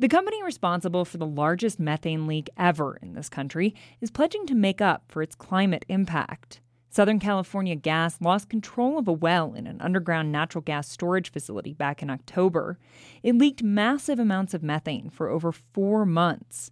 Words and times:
The 0.00 0.08
company 0.08 0.42
responsible 0.42 1.04
for 1.04 1.18
the 1.18 1.26
largest 1.26 1.78
methane 1.78 2.26
leak 2.26 2.48
ever 2.56 2.98
in 3.02 3.12
this 3.12 3.28
country 3.28 3.74
is 4.00 4.10
pledging 4.10 4.46
to 4.46 4.54
make 4.54 4.80
up 4.80 5.02
for 5.08 5.20
its 5.20 5.34
climate 5.34 5.84
impact. 5.90 6.62
Southern 6.88 7.18
California 7.18 7.76
Gas 7.76 8.18
lost 8.18 8.48
control 8.48 8.98
of 8.98 9.06
a 9.06 9.12
well 9.12 9.52
in 9.52 9.66
an 9.66 9.78
underground 9.82 10.32
natural 10.32 10.62
gas 10.62 10.88
storage 10.88 11.30
facility 11.30 11.74
back 11.74 12.02
in 12.02 12.08
October. 12.08 12.78
It 13.22 13.36
leaked 13.36 13.62
massive 13.62 14.18
amounts 14.18 14.54
of 14.54 14.62
methane 14.62 15.10
for 15.10 15.28
over 15.28 15.52
four 15.52 16.06
months. 16.06 16.70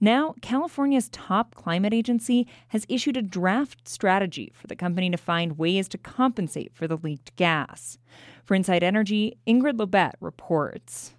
Now, 0.00 0.36
California's 0.40 1.08
top 1.08 1.56
climate 1.56 1.92
agency 1.92 2.46
has 2.68 2.86
issued 2.88 3.16
a 3.16 3.22
draft 3.22 3.88
strategy 3.88 4.52
for 4.54 4.68
the 4.68 4.76
company 4.76 5.10
to 5.10 5.16
find 5.16 5.58
ways 5.58 5.88
to 5.88 5.98
compensate 5.98 6.72
for 6.72 6.86
the 6.86 6.96
leaked 6.96 7.34
gas. 7.34 7.98
For 8.44 8.54
Inside 8.54 8.84
Energy, 8.84 9.36
Ingrid 9.48 9.78
Lobet 9.78 10.12
reports. 10.20 11.16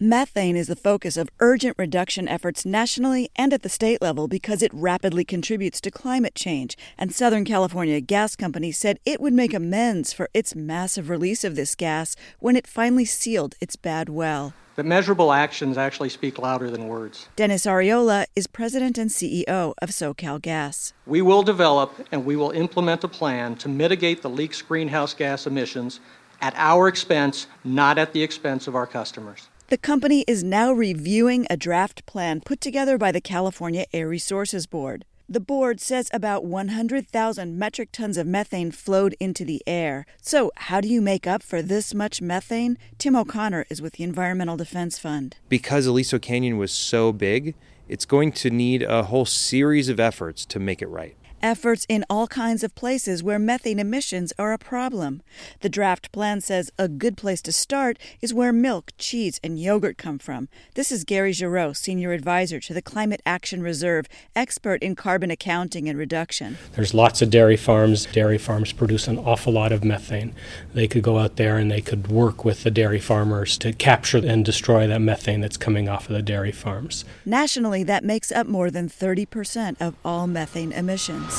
Methane 0.00 0.56
is 0.56 0.66
the 0.66 0.74
focus 0.74 1.16
of 1.16 1.30
urgent 1.38 1.76
reduction 1.78 2.26
efforts 2.26 2.66
nationally 2.66 3.30
and 3.36 3.52
at 3.52 3.62
the 3.62 3.68
state 3.68 4.02
level 4.02 4.26
because 4.26 4.60
it 4.60 4.74
rapidly 4.74 5.24
contributes 5.24 5.80
to 5.80 5.88
climate 5.88 6.34
change. 6.34 6.76
And 6.98 7.14
Southern 7.14 7.44
California 7.44 8.00
Gas 8.00 8.34
Company 8.34 8.72
said 8.72 8.98
it 9.06 9.20
would 9.20 9.32
make 9.32 9.54
amends 9.54 10.12
for 10.12 10.28
its 10.34 10.56
massive 10.56 11.08
release 11.08 11.44
of 11.44 11.54
this 11.54 11.76
gas 11.76 12.16
when 12.40 12.56
it 12.56 12.66
finally 12.66 13.04
sealed 13.04 13.54
its 13.60 13.76
bad 13.76 14.08
well. 14.08 14.52
But 14.74 14.84
measurable 14.84 15.32
actions 15.32 15.78
actually 15.78 16.08
speak 16.08 16.40
louder 16.40 16.68
than 16.70 16.88
words. 16.88 17.28
Dennis 17.36 17.64
Arriola 17.64 18.26
is 18.34 18.48
president 18.48 18.98
and 18.98 19.10
CEO 19.10 19.74
of 19.78 19.90
SoCal 19.90 20.42
Gas. 20.42 20.92
We 21.06 21.22
will 21.22 21.44
develop 21.44 22.04
and 22.10 22.24
we 22.24 22.34
will 22.34 22.50
implement 22.50 23.04
a 23.04 23.08
plan 23.08 23.54
to 23.58 23.68
mitigate 23.68 24.22
the 24.22 24.30
leak's 24.30 24.60
greenhouse 24.60 25.14
gas 25.14 25.46
emissions 25.46 26.00
at 26.40 26.52
our 26.56 26.88
expense, 26.88 27.46
not 27.62 27.96
at 27.96 28.12
the 28.12 28.24
expense 28.24 28.66
of 28.66 28.74
our 28.74 28.88
customers. 28.88 29.48
The 29.68 29.78
company 29.78 30.26
is 30.28 30.44
now 30.44 30.72
reviewing 30.72 31.46
a 31.48 31.56
draft 31.56 32.04
plan 32.04 32.42
put 32.42 32.60
together 32.60 32.98
by 32.98 33.10
the 33.10 33.20
California 33.20 33.86
Air 33.94 34.06
Resources 34.06 34.66
Board. 34.66 35.06
The 35.26 35.40
board 35.40 35.80
says 35.80 36.10
about 36.12 36.44
100,000 36.44 37.58
metric 37.58 37.88
tons 37.90 38.18
of 38.18 38.26
methane 38.26 38.72
flowed 38.72 39.16
into 39.18 39.42
the 39.42 39.62
air. 39.66 40.04
So, 40.20 40.52
how 40.56 40.82
do 40.82 40.88
you 40.88 41.00
make 41.00 41.26
up 41.26 41.42
for 41.42 41.62
this 41.62 41.94
much 41.94 42.20
methane? 42.20 42.76
Tim 42.98 43.16
O'Connor 43.16 43.64
is 43.70 43.80
with 43.80 43.94
the 43.94 44.04
Environmental 44.04 44.58
Defense 44.58 44.98
Fund. 44.98 45.36
Because 45.48 45.86
Aliso 45.86 46.18
Canyon 46.18 46.58
was 46.58 46.70
so 46.70 47.10
big, 47.10 47.54
it's 47.88 48.04
going 48.04 48.32
to 48.32 48.50
need 48.50 48.82
a 48.82 49.04
whole 49.04 49.24
series 49.24 49.88
of 49.88 49.98
efforts 49.98 50.44
to 50.44 50.60
make 50.60 50.82
it 50.82 50.88
right 50.88 51.16
efforts 51.44 51.84
in 51.90 52.06
all 52.08 52.26
kinds 52.26 52.64
of 52.64 52.74
places 52.74 53.22
where 53.22 53.38
methane 53.38 53.78
emissions 53.78 54.32
are 54.38 54.54
a 54.54 54.58
problem. 54.58 55.22
The 55.60 55.68
draft 55.68 56.10
plan 56.10 56.40
says 56.40 56.72
a 56.78 56.88
good 56.88 57.18
place 57.18 57.42
to 57.42 57.52
start 57.52 57.98
is 58.22 58.32
where 58.32 58.52
milk, 58.52 58.92
cheese, 58.96 59.38
and 59.44 59.60
yogurt 59.60 59.98
come 59.98 60.18
from. 60.18 60.48
This 60.74 60.90
is 60.90 61.04
Gary 61.04 61.32
Giroux, 61.32 61.74
senior 61.74 62.12
advisor 62.12 62.60
to 62.60 62.72
the 62.72 62.80
Climate 62.80 63.20
Action 63.26 63.62
Reserve, 63.62 64.06
expert 64.34 64.82
in 64.82 64.96
carbon 64.96 65.30
accounting 65.30 65.86
and 65.86 65.98
reduction. 65.98 66.56
There's 66.72 66.94
lots 66.94 67.20
of 67.20 67.28
dairy 67.28 67.58
farms. 67.58 68.06
Dairy 68.06 68.38
farms 68.38 68.72
produce 68.72 69.06
an 69.06 69.18
awful 69.18 69.52
lot 69.52 69.70
of 69.70 69.84
methane. 69.84 70.34
They 70.72 70.88
could 70.88 71.02
go 71.02 71.18
out 71.18 71.36
there 71.36 71.58
and 71.58 71.70
they 71.70 71.82
could 71.82 72.08
work 72.08 72.46
with 72.46 72.62
the 72.62 72.70
dairy 72.70 73.00
farmers 73.00 73.58
to 73.58 73.74
capture 73.74 74.16
and 74.24 74.46
destroy 74.46 74.86
that 74.86 75.02
methane 75.02 75.42
that's 75.42 75.58
coming 75.58 75.90
off 75.90 76.08
of 76.08 76.14
the 76.14 76.22
dairy 76.22 76.52
farms. 76.52 77.04
Nationally, 77.26 77.82
that 77.82 78.02
makes 78.02 78.32
up 78.32 78.46
more 78.46 78.70
than 78.70 78.88
30% 78.88 79.76
of 79.78 79.94
all 80.02 80.26
methane 80.26 80.72
emissions. 80.72 81.33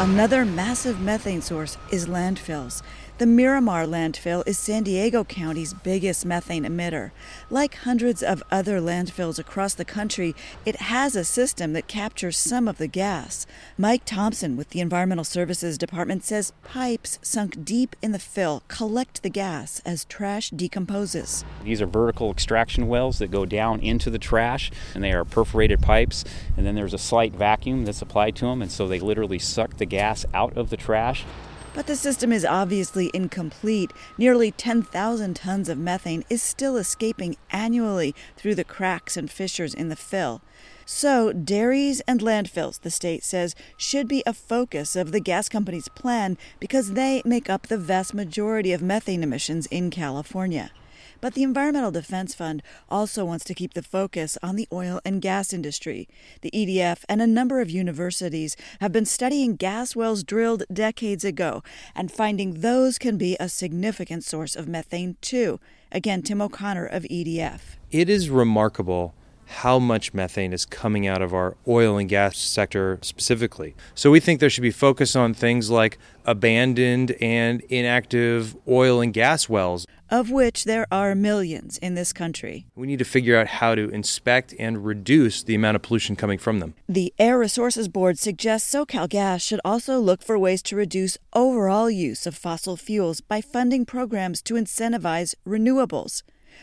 Another 0.00 0.44
massive 0.44 1.00
methane 1.00 1.42
source 1.42 1.76
is 1.90 2.06
landfills. 2.06 2.82
The 3.20 3.26
Miramar 3.26 3.84
landfill 3.84 4.42
is 4.46 4.56
San 4.56 4.82
Diego 4.82 5.24
County's 5.24 5.74
biggest 5.74 6.24
methane 6.24 6.64
emitter. 6.64 7.10
Like 7.50 7.74
hundreds 7.74 8.22
of 8.22 8.42
other 8.50 8.80
landfills 8.80 9.38
across 9.38 9.74
the 9.74 9.84
country, 9.84 10.34
it 10.64 10.76
has 10.76 11.14
a 11.14 11.22
system 11.22 11.74
that 11.74 11.86
captures 11.86 12.38
some 12.38 12.66
of 12.66 12.78
the 12.78 12.86
gas. 12.86 13.46
Mike 13.76 14.06
Thompson 14.06 14.56
with 14.56 14.70
the 14.70 14.80
Environmental 14.80 15.22
Services 15.22 15.76
Department 15.76 16.24
says 16.24 16.54
pipes 16.64 17.18
sunk 17.20 17.62
deep 17.62 17.94
in 18.00 18.12
the 18.12 18.18
fill 18.18 18.62
collect 18.68 19.22
the 19.22 19.28
gas 19.28 19.82
as 19.84 20.06
trash 20.06 20.48
decomposes. 20.48 21.44
These 21.62 21.82
are 21.82 21.86
vertical 21.86 22.30
extraction 22.30 22.88
wells 22.88 23.18
that 23.18 23.30
go 23.30 23.44
down 23.44 23.80
into 23.80 24.08
the 24.08 24.18
trash, 24.18 24.70
and 24.94 25.04
they 25.04 25.12
are 25.12 25.26
perforated 25.26 25.82
pipes, 25.82 26.24
and 26.56 26.64
then 26.64 26.74
there's 26.74 26.94
a 26.94 26.98
slight 26.98 27.34
vacuum 27.34 27.84
that's 27.84 28.00
applied 28.00 28.34
to 28.36 28.46
them, 28.46 28.62
and 28.62 28.72
so 28.72 28.88
they 28.88 28.98
literally 28.98 29.38
suck 29.38 29.76
the 29.76 29.84
gas 29.84 30.24
out 30.32 30.56
of 30.56 30.70
the 30.70 30.78
trash. 30.78 31.26
But 31.72 31.86
the 31.86 31.94
system 31.94 32.32
is 32.32 32.44
obviously 32.44 33.12
incomplete. 33.14 33.92
Nearly 34.18 34.50
10,000 34.50 35.34
tons 35.34 35.68
of 35.68 35.78
methane 35.78 36.24
is 36.28 36.42
still 36.42 36.76
escaping 36.76 37.36
annually 37.50 38.14
through 38.36 38.56
the 38.56 38.64
cracks 38.64 39.16
and 39.16 39.30
fissures 39.30 39.72
in 39.72 39.88
the 39.88 39.96
fill. 39.96 40.42
So, 40.84 41.32
dairies 41.32 42.00
and 42.08 42.20
landfills, 42.20 42.80
the 42.80 42.90
state 42.90 43.22
says, 43.22 43.54
should 43.76 44.08
be 44.08 44.24
a 44.26 44.34
focus 44.34 44.96
of 44.96 45.12
the 45.12 45.20
gas 45.20 45.48
company's 45.48 45.88
plan 45.88 46.36
because 46.58 46.94
they 46.94 47.22
make 47.24 47.48
up 47.48 47.68
the 47.68 47.78
vast 47.78 48.14
majority 48.14 48.72
of 48.72 48.82
methane 48.82 49.22
emissions 49.22 49.66
in 49.66 49.90
California. 49.90 50.72
But 51.20 51.34
the 51.34 51.42
Environmental 51.42 51.90
Defense 51.90 52.34
Fund 52.34 52.62
also 52.88 53.24
wants 53.24 53.44
to 53.44 53.54
keep 53.54 53.74
the 53.74 53.82
focus 53.82 54.38
on 54.42 54.56
the 54.56 54.68
oil 54.72 55.00
and 55.04 55.20
gas 55.20 55.52
industry. 55.52 56.08
The 56.40 56.50
EDF 56.50 57.04
and 57.08 57.20
a 57.20 57.26
number 57.26 57.60
of 57.60 57.70
universities 57.70 58.56
have 58.80 58.92
been 58.92 59.06
studying 59.06 59.56
gas 59.56 59.94
wells 59.94 60.22
drilled 60.22 60.64
decades 60.72 61.24
ago 61.24 61.62
and 61.94 62.10
finding 62.10 62.60
those 62.60 62.98
can 62.98 63.18
be 63.18 63.36
a 63.38 63.48
significant 63.48 64.24
source 64.24 64.56
of 64.56 64.68
methane 64.68 65.16
too. 65.20 65.60
Again, 65.92 66.22
Tim 66.22 66.40
O'Connor 66.40 66.86
of 66.86 67.02
EDF. 67.04 67.60
It 67.90 68.08
is 68.08 68.30
remarkable 68.30 69.14
how 69.50 69.80
much 69.80 70.14
methane 70.14 70.52
is 70.52 70.64
coming 70.64 71.08
out 71.08 71.20
of 71.20 71.34
our 71.34 71.56
oil 71.66 71.98
and 71.98 72.08
gas 72.08 72.38
sector 72.38 72.98
specifically. 73.02 73.74
So 73.96 74.10
we 74.10 74.20
think 74.20 74.38
there 74.38 74.48
should 74.48 74.62
be 74.62 74.70
focus 74.70 75.16
on 75.16 75.34
things 75.34 75.70
like 75.70 75.98
abandoned 76.24 77.16
and 77.20 77.60
inactive 77.62 78.56
oil 78.68 79.00
and 79.00 79.12
gas 79.12 79.48
wells. 79.48 79.88
Of 80.10 80.30
which 80.30 80.64
there 80.64 80.88
are 80.90 81.14
millions 81.14 81.78
in 81.78 81.94
this 81.94 82.12
country. 82.12 82.66
We 82.74 82.88
need 82.88 82.98
to 82.98 83.04
figure 83.04 83.38
out 83.38 83.46
how 83.46 83.76
to 83.76 83.88
inspect 83.90 84.52
and 84.58 84.84
reduce 84.84 85.44
the 85.44 85.54
amount 85.54 85.76
of 85.76 85.82
pollution 85.82 86.16
coming 86.16 86.36
from 86.36 86.58
them. 86.58 86.74
The 86.88 87.14
Air 87.16 87.38
Resources 87.38 87.86
Board 87.86 88.18
suggests 88.18 88.74
SoCalGas 88.74 89.40
should 89.40 89.60
also 89.64 90.00
look 90.00 90.22
for 90.22 90.36
ways 90.36 90.62
to 90.62 90.74
reduce 90.74 91.16
overall 91.32 91.88
use 91.88 92.26
of 92.26 92.34
fossil 92.34 92.76
fuels 92.76 93.20
by 93.20 93.40
funding 93.40 93.86
programs 93.86 94.42
to 94.42 94.54
incentivize 94.54 95.36
renewables. 95.46 96.22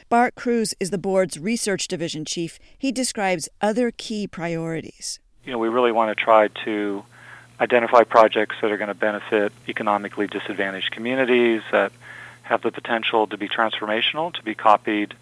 Bart 0.10 0.36
Croes 0.36 0.74
is 0.80 0.90
the 0.90 0.98
board's 0.98 1.40
research 1.40 1.88
division 1.88 2.26
chief. 2.26 2.60
He 2.78 2.92
describes 2.92 3.48
other 3.62 3.92
key 3.92 4.28
priorities. 4.28 5.20
You 5.46 5.54
know, 5.54 5.58
we 5.58 5.70
really 5.70 5.94
want 5.94 6.16
to 6.16 6.22
try 6.22 6.50
to 6.66 7.06
identify 7.62 8.04
projects 8.04 8.58
that 8.62 8.72
are 8.72 8.78
going 8.78 8.90
to 8.90 8.94
benefit 8.94 9.54
economically 9.68 10.28
disadvantaged 10.28 10.92
communities 10.92 11.62
that 11.72 11.92
have 12.48 12.62
the 12.62 12.72
potential 12.72 13.28
to 13.28 13.38
be 13.38 13.48
transformational, 13.48 14.34
to 14.34 14.44
be 14.44 14.56
copied, 14.56 15.14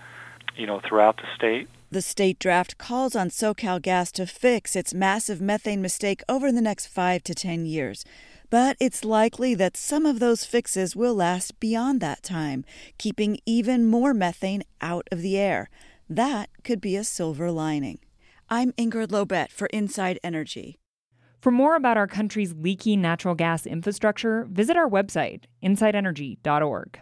you 0.56 0.66
know, 0.68 0.80
throughout 0.80 1.18
the 1.18 1.28
state. 1.36 1.68
The 1.92 2.02
state 2.02 2.40
draft 2.40 2.78
calls 2.78 3.16
on 3.16 3.30
SoCalGas 3.30 4.12
to 4.14 4.26
fix 4.26 4.76
its 4.76 4.94
massive 4.94 5.40
methane 5.40 5.82
mistake 5.82 6.22
over 6.28 6.52
the 6.52 6.62
next 6.62 6.88
5 6.88 7.24
to 7.24 7.36
10 7.36 7.66
years. 7.66 8.04
But 8.50 8.78
it's 8.80 9.04
likely 9.04 9.56
that 9.56 9.78
some 9.78 10.06
of 10.06 10.20
those 10.20 10.46
fixes 10.46 10.96
will 10.96 11.16
last 11.16 11.60
beyond 11.60 12.02
that 12.02 12.24
time, 12.24 12.64
keeping 12.98 13.40
even 13.46 13.86
more 13.86 14.14
methane 14.14 14.64
out 14.82 15.08
of 15.12 15.22
the 15.22 15.38
air. 15.38 15.70
That 16.10 16.50
could 16.64 16.82
be 16.82 16.96
a 16.96 17.04
silver 17.04 17.52
lining. 17.52 18.00
I'm 18.50 18.72
Ingrid 18.74 19.08
Lobet 19.08 19.52
for 19.52 19.68
Inside 19.68 20.20
Energy. 20.24 20.78
For 21.42 21.52
more 21.52 21.76
about 21.76 21.98
our 21.98 22.08
country's 22.08 22.54
leaky 22.54 22.96
natural 22.96 23.36
gas 23.36 23.66
infrastructure, 23.66 24.48
visit 24.50 24.76
our 24.76 24.90
website, 24.90 25.44
insideenergy.org. 25.64 27.00